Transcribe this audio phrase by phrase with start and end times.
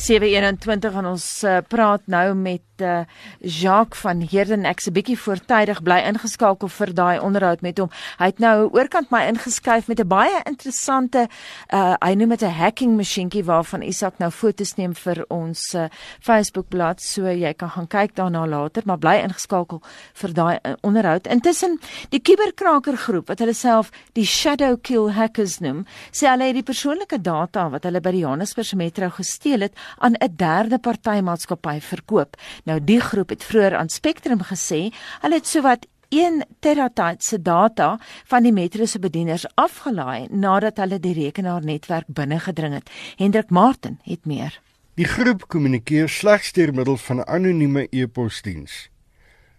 [0.00, 3.02] 721 en ons uh, praat nou met uh,
[3.40, 7.90] Jacques van Heerden ek se bietjie voortydig bly ingeskakel vir daai onderhoud met hom.
[8.20, 12.56] Hy het nou oorkant my ingeskuif met 'n baie interessante uh, hy noem dit 'n
[12.56, 15.88] hacking masjienkie waarvan Isak nou foto's neem vir ons uh,
[16.20, 19.82] Facebook bladsy so jy kan gaan kyk daarna later, maar bly ingeskakel
[20.14, 21.26] vir daai uh, onderhoud.
[21.26, 21.78] Intussen
[22.10, 26.62] die kuberkraker groep wat hulle self die Shadow Kill Hackers noem, sê hulle het die
[26.62, 31.80] persoonlike data wat hulle by die Johannesburg Metro gesteel het aan 'n derde party maatskappy
[31.80, 32.36] verkoop.
[32.64, 34.90] Nou die groep het vroeër aan Spectrum gesê
[35.20, 40.98] hulle het sowat 1 terabyte se data van die Metro se bedieners afgelaai nadat hulle
[41.00, 42.90] die rekenaarnetwerk binne gedring het.
[43.16, 44.60] Hendrik Martin het meer.
[44.94, 48.90] Die groep kommunikeer slegs deur middel van 'n anonieme e-posdiens.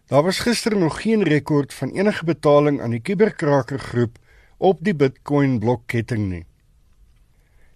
[0.07, 4.17] Daar was gister nog geen rekord van enige betaling aan die kuberkraker groep
[4.57, 6.45] op die Bitcoin blokketting nie.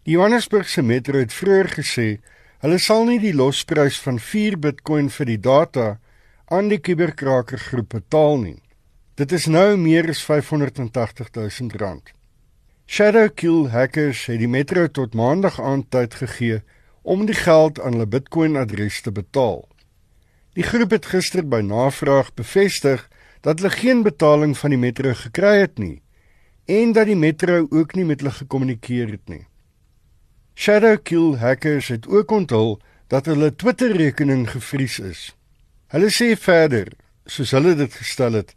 [0.03, 2.19] Die Johannesburgse Metro het vroeër gesê
[2.65, 5.99] hulle sal nie die losprys van 4 Bitcoin vir die data
[6.49, 8.57] aan die kuberkraker groep betaal nie.
[9.21, 12.09] Dit is nou meer as 580 000 rand.
[12.89, 16.63] Shadow Kill Hackers het die Metro tot Maandag aand tyd gegee
[17.03, 19.61] om die geld aan hulle Bitcoin adres te betaal.
[20.57, 23.05] Die groep het gister by navraag bevestig
[23.45, 25.99] dat hulle geen betaling van die Metro gekry het nie
[26.65, 29.45] en dat die Metro ook nie met hulle gekommunikeer het nie.
[30.55, 35.35] Shadow Kill Hackers het ook onthul dat hulle Twitter-rekening gevries is.
[35.87, 36.91] Hulle sê verder,
[37.25, 38.55] soos hulle dit gestel het,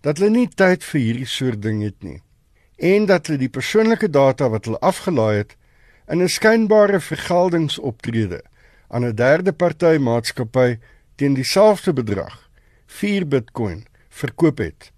[0.00, 2.20] dat hulle nie tyd vir hierdie soort ding het nie
[2.80, 5.56] en dat hulle die persoonlike data wat hulle afgelaai het
[6.08, 8.40] in 'n skynbare vergeldingsoptrede
[8.88, 10.78] aan 'n derde party maatskappy
[11.16, 12.50] teen dieselfde bedrag,
[12.86, 14.92] 4 Bitcoin, verkoop het.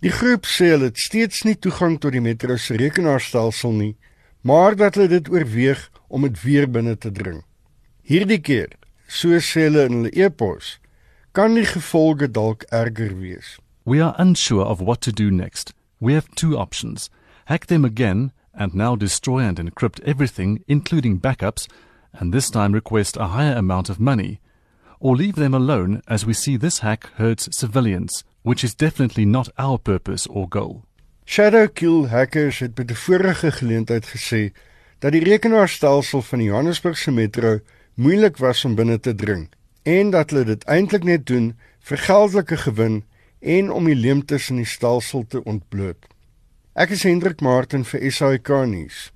[0.00, 3.96] Die groep sê hulle het steeds nie toegang tot die Metro se rekenaarstelsel nie
[4.46, 7.42] maar dat hulle dit oorweeg om dit weer binne te dring.
[8.06, 8.76] Hierdie keer,
[9.10, 10.76] so sê hulle in hulle e-pos,
[11.34, 13.56] kan die gevolge dalk erger wees.
[13.82, 15.74] We are unsure of what to do next.
[15.98, 17.10] We have two options:
[17.50, 21.66] hack them again and now destroy and encrypt everything including backups
[22.18, 24.40] and this time request a higher amount of money,
[25.00, 29.48] or leave them alone as we see this hack hurts civilians, which is definitely not
[29.58, 30.84] our purpose or goal.
[31.28, 34.52] Shadow Kill Hackers het by 'n vorige geleentheid gesê
[34.98, 37.58] dat die rekenaarstelsel van die Johannesburgse Metro
[37.94, 39.48] moeilik was om binne te dring
[39.82, 43.04] en dat hulle dit eintlik net doen vir geldelike gewin
[43.40, 46.06] en om die leemtes in die stelsel te ontbloot.
[46.74, 49.12] Ek is Hendrik Martin vir SAK nuus.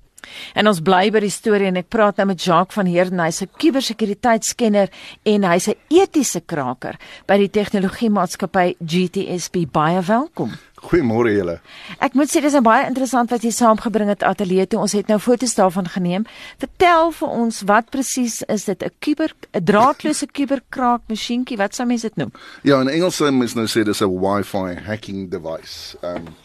[0.53, 3.41] En ons bly by die storie en ek praat nou met Jacques van Heerden, hy's
[3.41, 4.89] 'n kubersekuriteitskenner
[5.23, 9.65] en hy's 'n etiese kraker by die tegnologiemaatskappy GTSP.
[9.71, 10.51] Baie welkom.
[10.81, 11.59] Goeiemôre julle.
[12.01, 14.79] Ek moet sê dis baie interessant wat jy saamgebring het ateljee toe.
[14.81, 16.25] Ons het nou foto's daarvan geneem.
[16.57, 21.57] Vertel vir ons wat presies is dit 'n kuber 'n draadloose kuberkraak masjienkie?
[21.57, 22.31] Wat sou mense dit noem?
[22.63, 25.97] Ja, in Engels sou mens nou sê dis 'n Wi-Fi hacking device.
[26.01, 26.35] Ehm um,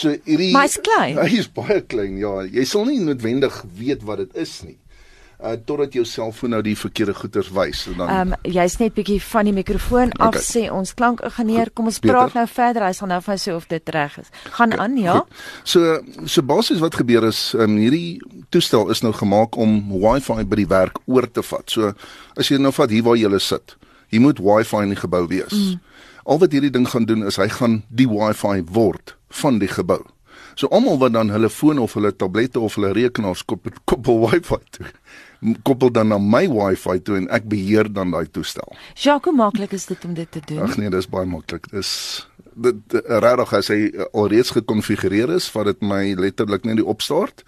[0.00, 1.18] So hierdie Maar hy's klein.
[1.24, 2.40] Hy is baie klein, ja.
[2.48, 4.78] Jy sal nie noodwendig weet wat dit is nie.
[5.40, 8.92] Uh totdat jou selfoon nou die verkeerde goeters wys en dan Ehm um, jy's net
[8.96, 10.44] bietjie van die mikrofoon af okay.
[10.44, 12.16] sê ons klankingenieur, kom ons Beter.
[12.16, 12.84] praat nou verder.
[12.84, 14.28] Hy sal nou vir sê of dit reg is.
[14.56, 15.20] Gaan aan, ja.
[15.20, 15.44] Goed.
[15.64, 18.20] So so basies wat gebeur is, um, hierdie
[18.52, 21.68] toestel is nou gemaak om Wi-Fi by die werk oor te vat.
[21.72, 21.94] So
[22.36, 23.76] as jy nou vat hier waar jy sit,
[24.12, 25.56] hier moet Wi-Fi in die gebou wees.
[25.56, 25.80] Mm.
[26.24, 30.02] Al wat hierdie ding gaan doen is hy gaan die Wi-Fi word van die gebou.
[30.58, 34.60] So almal wat dan hulle foon of hulle tablette of hulle rekenaars koppel, koppel Wi-Fi
[34.76, 34.88] toe,
[35.64, 38.74] koppel dan na my Wi-Fi toe en ek beheer dan daai toestel.
[38.94, 40.64] Jacques, hoe maklik is dit om dit te doen?
[40.66, 41.70] Ag nee, dis baie maklik.
[41.72, 41.92] Dis
[42.60, 43.80] dit regtig as hy
[44.10, 47.44] alreeds gekonfigureer is, vat dit my letterlik net die opstart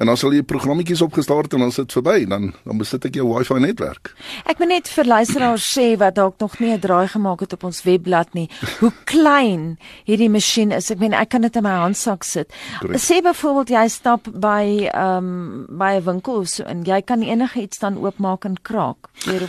[0.00, 3.26] en dan sal jy programmetjies opgestart en dan sit verby dan dan besit ek jou
[3.28, 4.14] wifi netwerk.
[4.48, 7.64] Ek moet net vir luisteraars sê wat dalk nog nie 'n draai gemaak het op
[7.64, 8.48] ons webblad nie,
[8.80, 10.90] hoe klein hierdie masjien is.
[10.90, 12.48] Ek meen ek kan dit in my handsak sit.
[12.80, 13.04] Correct.
[13.04, 17.60] Sê byvoorbeeld jy stap by ehm um, by 'n winkel so en jy kan enige
[17.60, 19.48] iets dan oopmaak en kraak deur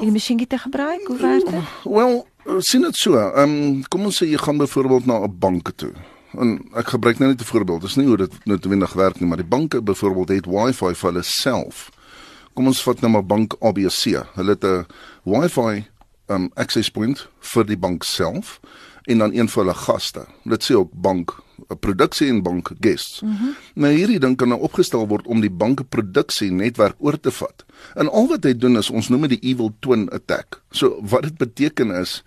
[0.00, 1.06] die masjien te gebruik.
[1.06, 1.64] Hoe werk dit?
[1.84, 2.26] Wel,
[2.58, 3.14] sien dit so.
[3.14, 5.92] Ehm um, kom ons sê jy gaan byvoorbeeld na 'n bank toe
[6.38, 7.80] en ek gebruik nou net 'n voorbeeld.
[7.80, 11.10] Dit is nie hoe dit noodwendig werk nie, maar die banke byvoorbeeld het Wi-Fi vir
[11.10, 11.90] hulle self.
[12.54, 14.24] Kom ons vat nou maar bank ABC.
[14.34, 14.86] Hulle het 'n
[15.24, 15.86] Wi-Fi
[16.28, 18.60] um access point vir die bank self
[19.10, 20.26] en dan een vir hulle gaste.
[20.44, 23.20] Dit sê ook bank 'n produksie en bank guests.
[23.20, 23.54] Mm -hmm.
[23.74, 27.64] Nou hierdie ding kan nou opgestel word om die banke produksie netwerk oor te vat.
[27.94, 30.62] En al wat hy doen is ons noem dit die evil twin attack.
[30.70, 32.22] So wat dit beteken is,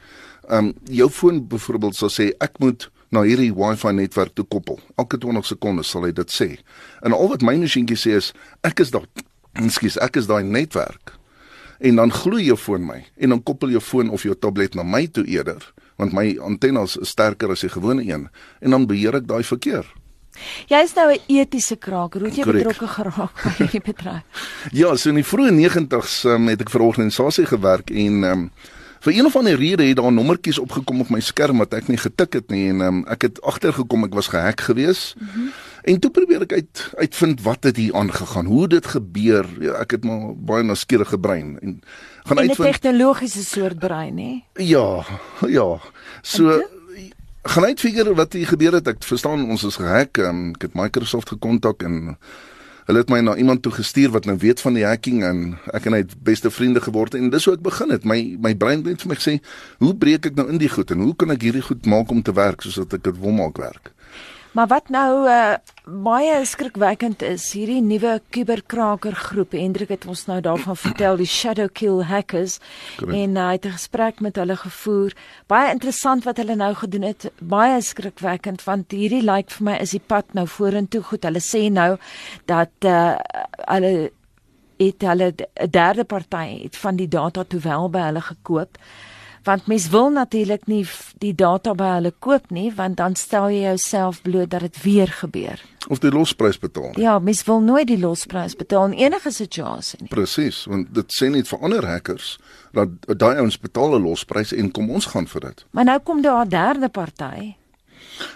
[0.49, 4.79] um jou foon byvoorbeeld sal sê ek moet na hierdie Wi-Fi netwerk toe koppel.
[4.99, 6.49] Elke 20 sekondes sal hy dit sê.
[7.01, 8.33] En al wat my masjienkie sê is
[8.67, 9.07] ek is daar
[9.55, 11.13] Ekskuus, ek is daai netwerk.
[11.79, 14.83] En dan gloei jou foon my en dan koppel jou foon of jou tablet na
[14.83, 15.61] my toe eerder,
[15.99, 18.27] want my antennes is sterker as die gewone een
[18.59, 19.87] en dan beheer ek daai verkeer.
[20.67, 22.19] Jy is nou 'n etiese kraker.
[22.19, 22.67] Hoe het jy Correct.
[22.67, 24.23] betrokke geraak by hierdie bedryf?
[24.81, 28.51] Ja, so in die vroeë 90's um, het ek vir 'n organisasie gewerk en um,
[29.05, 31.99] vir een of ander rede het daar nommertjies opgekom op my skerm wat ek nie
[32.01, 35.13] getik het nie en um, ek het agtergekom ek was gehack gewees.
[35.17, 35.51] Mm -hmm.
[35.85, 39.45] En toe probeer ek uit uitvind wat het hier aangegaan, hoe dit gebeur.
[39.61, 41.81] Ja, ek het maar baie nuuskierige brein en
[42.25, 44.63] gaan En 'n uitvind tegnologiese soort brein, hè?
[44.63, 45.05] Ja,
[45.47, 45.79] ja.
[46.21, 46.63] So
[47.43, 48.87] gaan uitfigure wat hier gebeur het.
[48.87, 50.17] Ek verstaan ons is gehack.
[50.17, 52.17] Um, ek het Microsoft gekontak en
[52.85, 55.39] hulle het my na iemand toe gestuur wat nou weet van die hacking en
[55.73, 58.05] ek en hy het beste vriende geword en dis hoe ek begin het.
[58.05, 59.39] My my brein het vir my gesê,
[59.79, 62.21] "Hoe breek ek nou in die goed en hoe kan ek hierdie goed maak om
[62.21, 63.91] te werk soos dat ek dit wil maak werk?"
[64.55, 70.37] Maar wat nou uh, baie skrikwekkend is, hierdie nuwe kuberkraker groep, Hendrik het ons nou
[70.43, 72.61] daarvan vertel, die Shadow Kill hackers
[72.95, 73.17] Correct.
[73.19, 75.11] en uh, hy het 'n gesprek met hulle gevoer.
[75.51, 79.75] Baie interessant wat hulle nou gedoen het, baie skrikwekkend want hierdie lyk like vir my
[79.83, 81.27] is die pad nou vorentoe goed.
[81.27, 81.97] Hulle sê nou
[82.45, 83.19] dat uh,
[83.67, 84.11] hulle
[84.79, 88.79] het hulle 'n derde party het van die data toe wel by hulle gekoop
[89.45, 90.83] want mens wil natuurlik nie
[91.21, 95.11] die data by hulle koop nie want dan stel jy jouself bloot dat dit weer
[95.21, 95.61] gebeur.
[95.87, 96.95] Of die losprys betaal.
[96.97, 100.09] Ja, mens wil nooit die losprys betaal in enige situasie nie.
[100.09, 102.39] Presies, want dit sê net vir ander hackers
[102.73, 105.65] dat daai ouens betaal 'n losprys en kom ons gaan vir dit.
[105.71, 107.55] Maar nou kom daar 'n derde party.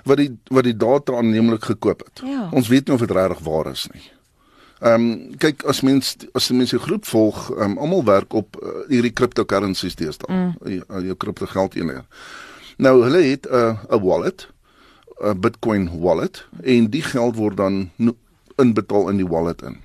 [0.04, 2.24] wat die wat die data aanneemlik gekoop het.
[2.26, 2.48] Ja.
[2.52, 4.04] Ons weet nie of dit regtig waar is nie.
[4.80, 8.86] Ehm um, kyk as mens as mense groep volg, ehm um, almal werk op uh,
[8.88, 10.54] hierdie cryptocurrencies deesdae, mm.
[10.78, 12.08] jou, jou kriptogeldeenheid.
[12.78, 14.48] Nou hulle het 'n uh, 'n wallet,
[15.20, 17.92] 'n Bitcoin wallet en die geld word dan
[18.56, 19.78] inbetaal in die wallet in.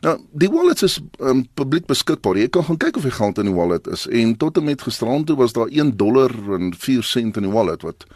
[0.00, 2.38] Nou, die wallets is um, publiek beskikbaar.
[2.38, 4.82] Jy kan gaan kyk of die geld in die wallet is en tot en met
[4.82, 8.06] gisterand toe was daar 1 dollar en 4 sent in die wallet wat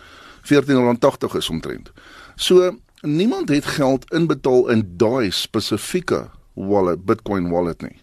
[0.42, 1.92] R14.80 is omtrent.
[2.36, 7.98] So niemand het geld inbetaal in daai spesifieke wallet, Bitcoin wallet nie.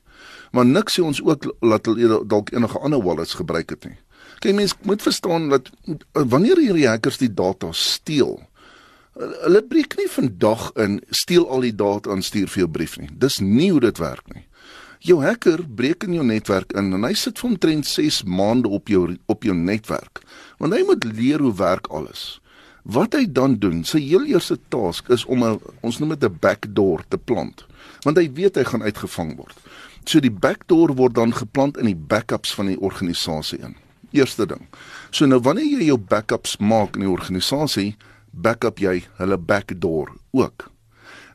[0.51, 3.97] Maar niks sê ons ook laat hulle dalk enige ander wallets gebruik het nie.
[4.39, 8.39] Kyk mense moet verstaan dat uh, wanneer hierdie hackers die data steel,
[9.19, 13.09] Hulle breek nie vandag in, steel al die data en stuur vir jou brief nie.
[13.11, 14.45] Dis nie hoe dit werk nie.
[15.03, 18.91] Jou hacker breek in jou netwerk in en hy sit vir omtrent 6 maande op
[18.91, 20.21] jou op jou netwerk.
[20.59, 22.39] Want hy moet leer hoe werk alles.
[22.83, 26.37] Wat hy dan doen, sy heel eerste taak is om 'n ons noem dit 'n
[26.39, 27.65] backdoor te plant.
[28.03, 29.57] Want hy weet hy gaan uitgevang word.
[30.05, 33.75] So die backdoor word dan geplant in die backups van die organisasie in.
[34.11, 34.67] Eerste ding.
[35.11, 37.95] So nou wanneer jy jou backups maak in die organisasie,
[38.31, 40.71] backup jy hulle backdoor ook.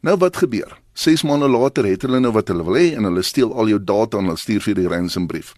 [0.03, 0.79] Nou wat gebeur?
[0.95, 3.79] 6 maande later het hulle nou wat hulle wil hê en hulle steel al jou
[3.83, 5.55] data en hulle stuur vir die ransom brief.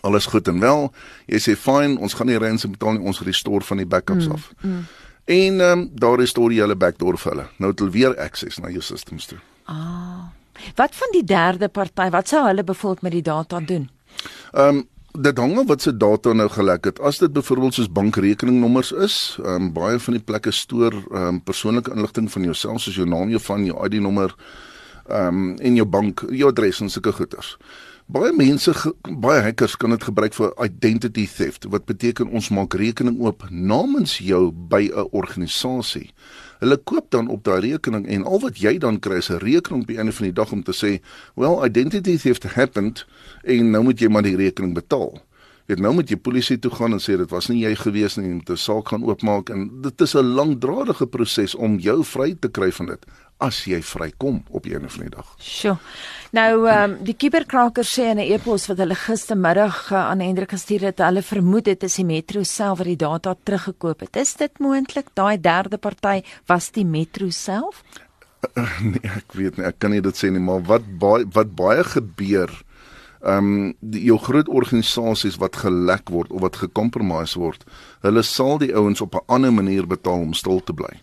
[0.00, 0.92] Alles goed en wel.
[1.26, 4.32] Jy sê fyn, ons gaan nie ransom betaal nie, ons restore van die backups mm,
[4.32, 4.50] af.
[4.60, 4.82] Mm.
[5.28, 7.46] En ehm um, daar restore jy hulle backdoor vir hulle.
[7.56, 9.38] Nou het hulle weer access na jou systems toe.
[9.68, 10.28] Ah.
[10.74, 12.08] Wat van die derde party?
[12.10, 13.90] Wat sou hulle bevolk met die data doen?
[14.52, 14.86] Ehm um,
[15.18, 17.00] dit hang af wat se data nou gelek het.
[17.00, 21.42] As dit byvoorbeeld soos bankrekeningnommers is, ehm um, baie van die plekke stoor ehm um,
[21.42, 24.34] persoonlike inligting van jouself soos jou naam, jou van jou ID-nommer
[25.08, 27.56] ehm um, en jou bank, jou adres en sulke goeders.
[28.08, 28.72] Baie mense
[29.20, 34.14] baie hackers kan dit gebruik vir identity theft wat beteken ons maak rekening oop namens
[34.24, 36.14] jou by 'n organisasie.
[36.60, 39.82] Hulle koop dan op daai rekening en al wat jy dan kry is 'n rekening
[39.82, 41.04] op die einde van die dag om te sê,
[41.36, 43.04] "Well, identity theft happened
[43.44, 45.20] en nou moet jy maar die rekening betaal."
[45.68, 48.30] Weet nou moet jy polisie toe gaan en sê dit was nie jy gewees nie,
[48.30, 52.34] jy moet 'n saak gaan oopmaak en dit is 'n langdradige proses om jou vry
[52.40, 53.04] te kry van dit
[53.38, 55.28] as jy vrykom op einde van die dag.
[55.38, 55.76] Sjoe.
[56.32, 60.50] Nou ehm um, die kuberkrakers sê in 'n e-pos wat hulle gistermiddag uh, aan Hendrik
[60.50, 64.16] gestuur het, hulle vermoed dit is die Metro self wat die data teruggekoop het.
[64.16, 67.82] Is dit moontlik daai derde party was die Metro self?
[68.92, 71.84] nee, ek weet nie, ek kan nie dit sê nie, maar wat baie wat baie
[71.84, 72.50] gebeur
[73.28, 77.64] ehm um, die jou groot organisasies wat gelek word of wat gecompromise word,
[78.00, 80.94] hulle sal die ouens op 'n ander manier betaal om stil te bly.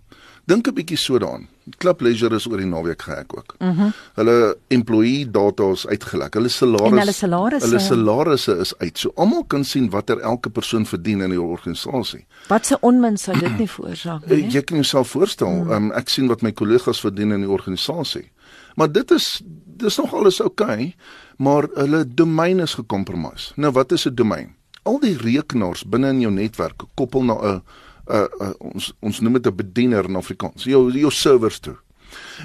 [0.47, 1.47] Dink 'n bietjie so daaraan.
[1.77, 3.55] Club Leisure is oor die naweek gehack ook.
[3.59, 3.69] Mhm.
[3.81, 6.33] Mm hulle employee data is uitgelek.
[6.33, 7.67] Hulle salaris En hulle salarisse.
[7.67, 8.97] Hulle salarisse is uit.
[8.97, 12.25] So almal kan sien watter elke persoon verdien in die organisasie.
[12.47, 14.51] Wat se onmin sou dit nie veroorsaak Uh, nie?
[14.51, 15.71] Jy kan jouself voorstel, Hmm.
[15.71, 18.31] um, ek sien wat my kollegas verdien in die organisasie.
[18.75, 19.41] Maar dit is
[19.77, 20.95] dis nog alles oukei, okay,
[21.37, 23.53] maar hulle domein is gecompromise.
[23.55, 24.55] Nou wat is 'n domein?
[24.83, 27.61] Al die rekenaars binne in jou netwerk koppel na 'n
[28.07, 30.63] 'n 'n ons ons noem dit 'n bediener in Afrikaans.
[30.63, 31.75] Jou jou servers toe.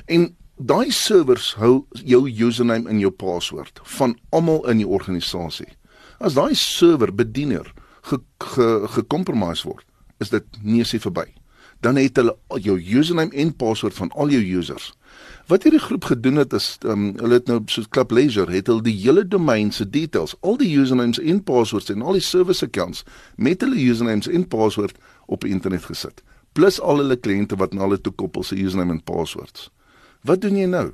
[0.06, 5.68] En daai servers hou jou username en jou paswoord van almal in die organisasie.
[6.18, 7.72] As daai server bediener
[8.02, 9.04] ge, ge
[9.64, 9.86] word,
[10.18, 11.24] is dit nie se verby.
[11.80, 14.92] Dan het hulle jou username en paswoord van al jou users.
[15.50, 18.84] Wat hierdie groep gedoen het is um, hulle het nou so Club Leisure het hulle
[18.86, 23.02] die hele domein se details, al die usernames en passwords en al die service accounts
[23.34, 26.22] met hulle usernames en password op die internet gesit.
[26.54, 29.72] Plus al hulle kliënte wat na hulle toe koppel se username en passwords.
[30.22, 30.92] Wat doen jy nou?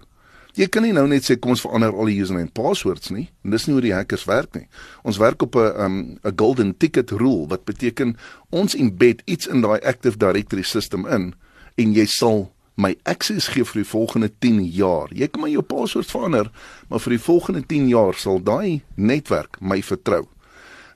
[0.56, 3.28] Jy kan nie nou net sê kom ons verander al die username en passwords nie.
[3.44, 4.70] En dis nie hoe die hackers werk nie.
[5.04, 8.16] Ons werk op 'n um, 'n golden ticket rule wat beteken
[8.48, 11.34] ons embed iets in daai Active Directory system in
[11.76, 15.12] en jy sal my access gee vir die volgende 10 jaar.
[15.14, 16.50] Jy kan my jou paswoord verander,
[16.88, 20.26] maar vir die volgende 10 jaar sal daai netwerk my vertrou.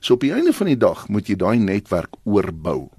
[0.01, 2.89] So op die einde van die dag moet jy daai netwerk oorbou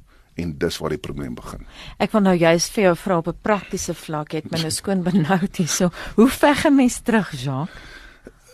[0.40, 1.66] en dis waar die probleem begin.
[2.00, 5.02] Ek wil nou juist vir jou vra op 'n praktiese vlak, het my nou skoon
[5.02, 5.90] benoud hierso.
[6.16, 7.76] Hoe veg 'n mens terug, Jacques?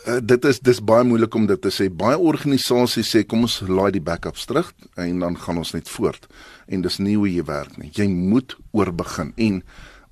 [0.08, 1.90] Uh, dit is dis baie moeilik om dit te sê.
[1.90, 6.26] Baie organisasies sê kom ons laai die backups terug en dan gaan ons net voort.
[6.66, 7.90] En dis nie hoe jy werk nie.
[7.92, 9.32] Jy moet oorbegin.
[9.36, 9.62] En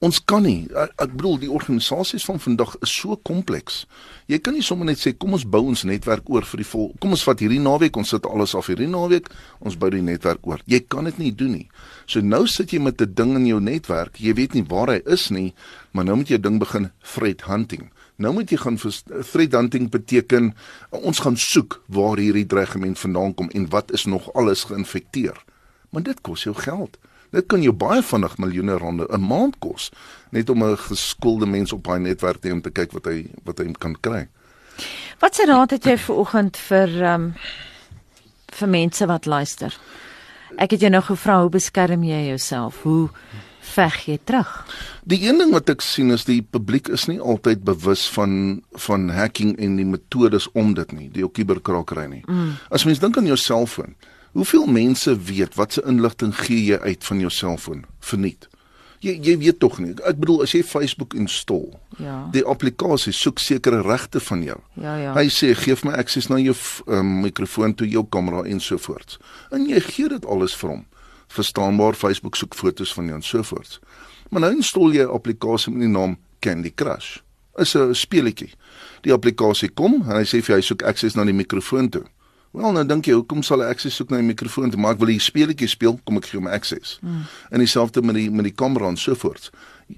[0.04, 3.86] Ons kan nie ek bedoel die organisasies van vandag is so kompleks.
[4.28, 6.90] Jy kan nie sommer net sê kom ons bou ons netwerk oor vir die vol.
[7.00, 9.30] Kom ons vat hierdie naweek, ons sit alles af hierdie naweek,
[9.64, 10.60] ons bou die netwerk oor.
[10.68, 11.64] Jy kan dit nie doen nie.
[12.04, 14.20] So nou sit jy met 'n ding in jou netwerk.
[14.20, 15.54] Jy weet nie waar hy is nie,
[15.92, 17.90] maar nou moet jy ding begin threat hunting.
[18.18, 20.54] Nou moet jy gaan threat hunting beteken
[20.90, 25.36] ons gaan soek waar hierdie dreigement vandaan kom en wat is nog alles geïnfekteer.
[25.90, 26.98] Maar dit kos jou geld.
[27.30, 29.90] Dit kan jou baie vinnig miljoene rande 'n maand kos
[30.30, 33.26] net om 'n geskoolde mens op daai netwerk te hê om te kyk wat hy
[33.44, 34.28] wat hy kan kry.
[35.18, 37.34] Wat se raad het jy vir oggend vir ehm um,
[38.56, 39.78] vir mense wat luister?
[40.56, 42.82] Ek het jou nou gevra hoe beskerm jy jouself?
[42.82, 43.10] Hoe
[43.60, 44.50] veg jy terug?
[45.04, 49.08] Die een ding wat ek sien is die publiek is nie altyd bewus van van
[49.12, 52.22] hacking en die metodes om dit nie, die kuberkrakery nie.
[52.26, 52.54] Mm.
[52.70, 53.96] As mens dink aan jou selfoon,
[54.36, 58.48] Hoeveel mense weet wat se inligting gee jy uit van jou selfoon verniet?
[59.00, 59.94] Jy jy weet tog nie.
[60.04, 62.18] Ek bedoel as jy Facebook install, ja.
[62.34, 64.56] die applikasie soek sekere regte van jou.
[64.82, 65.14] Ja ja.
[65.16, 66.52] Hy sê gee my akses na jou
[66.84, 69.16] um, mikrofoon toe, jou kamera en so voort.
[69.56, 70.82] En jy gee dit alles vir hom.
[71.32, 73.78] Verstaanbaar Facebook soek fotos van jou en so voort.
[74.28, 77.22] Maar nou install jy 'n applikasie met die naam Candy Crush.
[77.56, 78.52] Is 'n speletjie.
[79.00, 82.04] Die applikasie kom en hy sê vir jou hy soek akses na die mikrofoon toe.
[82.56, 85.10] Wel nou dink jy hoekom sal ek akses soek na 'n mikrofoon te maak wil
[85.12, 86.98] jy speletjie speel kom ek gee hom akses.
[87.02, 87.26] Mm.
[87.50, 89.50] En dieselfde met die met die kamera en so voort.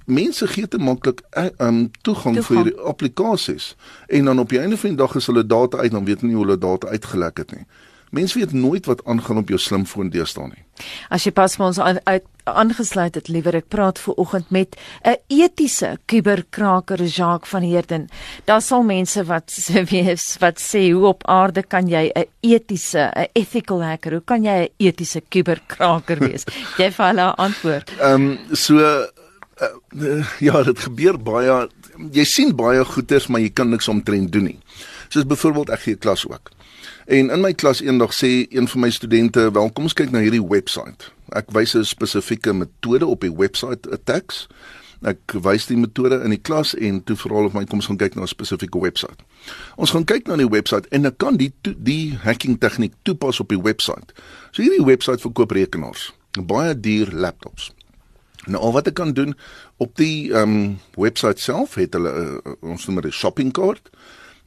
[0.05, 3.77] Mense gee te maklik um toegang, toegang vir die applikasies
[4.09, 6.33] en dan op die einde van die dag is hulle data uit dan weet hulle
[6.33, 7.67] nie hoe hulle data uitgelek het nie.
[8.11, 10.65] Mense weet nooit wat aangaan op jou slimfoon deesdae nie.
[11.13, 15.99] As jy pas ons uit aangesluit het liewer ek praat ver oggend met 'n etiese
[16.07, 18.09] kuberkraker Jacques van Heerden.
[18.45, 19.53] Daar sal mense wat
[19.93, 24.13] wees wat sê hoe op aarde kan jy 'n etiese 'n ethical hacker?
[24.13, 26.45] Hoe kan jy 'n etiese kuberkraker wees?
[26.81, 27.91] jy vir hulle antwoord.
[28.01, 31.69] Ehm um, so uh, ja, dit gebeur baie
[32.13, 34.59] jy sien baie goeters maar jy kan niks omtrent doen nie.
[35.09, 36.51] Soos byvoorbeeld ek gee klas ook.
[37.09, 40.19] En in my klas eendag sê een van my studente, "Wel, kom ons kyk na
[40.19, 44.47] hierdie webwerf." Ek wys 'n spesifieke metode op die webwerf attacks.
[45.03, 47.87] Ek wys die metode in die klas en toe vra hulle of my kom ons
[47.87, 49.17] gaan kyk na 'n spesifieke webwerf.
[49.77, 53.49] Ons gaan kyk na die webwerf en dan kan die die hacking tegniek toepas op
[53.49, 54.05] die webwerf.
[54.51, 56.13] So hierdie webwerf verkoop rekenaars,
[56.47, 57.73] baie duur laptops.
[58.47, 59.37] Nou al wat ek kan doen
[59.77, 63.53] op die ehm um, webwerf self het hulle uh, ons noem dit 'n shopping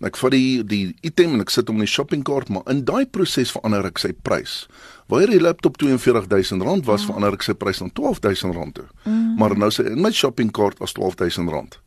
[0.01, 0.13] cart.
[0.13, 2.86] Ek vat die die item en ek sit hom in die shopping cart, maar in
[2.86, 4.67] daai proses verander ek sy prys.
[5.08, 7.08] Waar die laptop R42000 was, mm.
[7.08, 8.88] verander ek sy prys na R12000 toe.
[9.05, 9.38] Mm.
[9.38, 11.79] Maar nou sê in my shopping cart as R12000.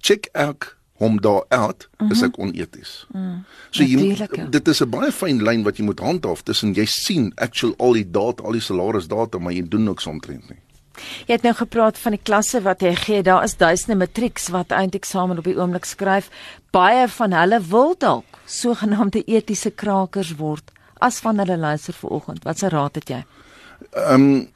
[0.00, 2.12] Check ek hom daar uit, mm -hmm.
[2.12, 3.06] is ek oneties.
[3.12, 3.44] Mm.
[3.70, 4.46] So jy ja.
[4.46, 7.92] dit is 'n baie fyn lyn wat jy moet handhaaf tussen jy sien actual al
[7.92, 10.58] die data, al die salaris data, maar jy doen niks omtrent nie.
[11.26, 13.22] Jy het nou gepraat van die klasse wat jy gee.
[13.22, 16.30] Daar is duisende matrieks wat eindeksamen op die oomblik skryf.
[16.70, 20.72] Baie van hulle wil dalk sogenaamde etiese krakers word
[21.04, 22.44] as van hulle luister vanoggend.
[22.44, 23.24] Wat se raad het jy?
[23.92, 24.52] Ehm um,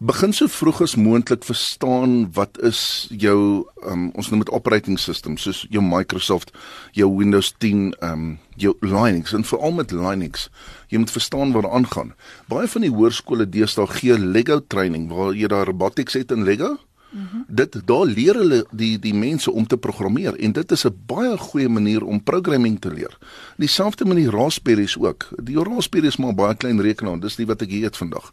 [0.00, 5.36] begin so vroeg as moontlik verstaan wat is jou um, ons noem dit operating system
[5.40, 6.52] soos jou Microsoft,
[6.96, 10.48] jou Windows 10, um, ehm, jou Linux en veral met Linux.
[10.88, 12.14] Jy moet verstaan wat aangaan.
[12.48, 16.76] Baie van die hoërskole deesdae gee Lego training waar jy daar robotics het in Lego.
[17.10, 17.44] Mm -hmm.
[17.48, 21.36] Dit daar leer hulle die die mense om te programmeer en dit is 'n baie
[21.38, 23.18] goeie manier om programming te leer.
[23.56, 25.28] Dieselfde met die Raspberries ook.
[25.42, 28.32] Die Raspberry is maar baie klein rekenaar, dis nie wat ek hier het vandag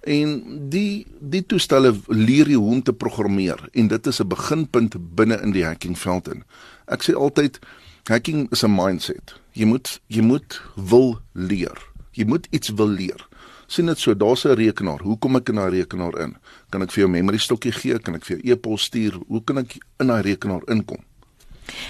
[0.00, 4.94] En die die toestelle leer jou hoe om te programmeer en dit is 'n beginpunt
[5.14, 6.44] binne in die hackingveld in.
[6.86, 7.58] Ek sê altyd
[8.04, 9.34] hacking is 'n mindset.
[9.52, 11.78] Jy moet jy moet wil leer.
[12.12, 13.28] Jy moet iets wil leer.
[13.66, 15.00] Sien dit so, daar's 'n rekenaar.
[15.02, 16.36] Hoe kom ek in daai rekenaar in?
[16.70, 17.98] Kan ek vir jou memory stokkie gee?
[17.98, 19.20] Kan ek vir jou e-pos stuur?
[19.28, 21.04] Hoe kan ek in daai rekenaar inkom?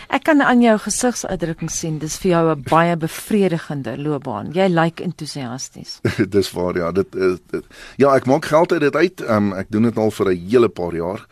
[0.08, 4.52] Ek kan aan jou gesigsuitdrukking sien dis vir jou 'n baie bevredigende loopbaan.
[4.52, 6.00] Jy lyk entoesiasties.
[6.36, 7.64] dis waar ja, dit is dit.
[7.96, 9.20] Ja, ek maak geld uit dit uit.
[9.30, 11.26] Um, ek doen dit al vir 'n hele paar jaar.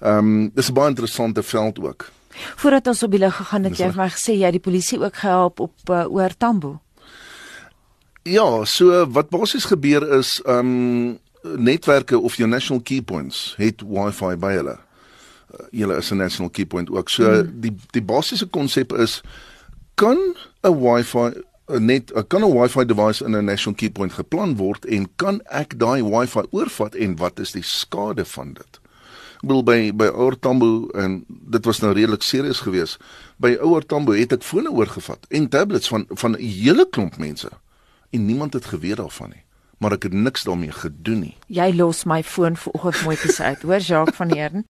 [0.00, 2.10] Ehm um, dis 'n baie interessante veld ook.
[2.56, 5.00] Voordat ons op die lug gegaan het, jy vir my gesê jy het die polisie
[5.00, 6.80] ook gehelp op uh, oor Tambo.
[8.22, 13.82] Ja, so wat basies gebeur is ehm um, netwerke of jou national key points het
[13.82, 14.87] wifi by hulle
[15.70, 17.08] julle is 'n national key point ook.
[17.08, 17.60] So mm.
[17.60, 19.20] die die basiese konsep is
[19.94, 20.18] kan
[20.62, 21.42] 'n wifi
[21.78, 25.78] net kan 'n wifi device in 'n national key point geplan word en kan ek
[25.78, 28.80] daai wifi oorvat en wat is die skade van dit?
[29.40, 32.96] Wil by by Oortambo en dit was nou redelik serieus geweest.
[33.36, 37.50] By Oortambo het ek fone oorgevat en tablets van van 'n hele klomp mense
[38.10, 39.46] en niemand het geweet daarvan nie
[39.78, 41.36] maar ek het niks daarmee gedoen nie.
[41.46, 43.62] Jy los my foon vanoggend mooi uit.
[43.62, 44.66] Hoor Jacques van Heerden.